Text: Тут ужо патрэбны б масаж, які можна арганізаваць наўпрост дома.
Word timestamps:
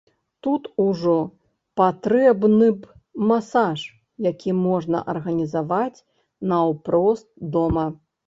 Тут 0.45 0.63
ужо 0.83 1.11
патрэбны 1.81 2.69
б 2.79 3.27
масаж, 3.31 3.79
які 4.29 4.55
можна 4.65 5.03
арганізаваць 5.13 6.03
наўпрост 6.53 7.27
дома. 7.57 7.85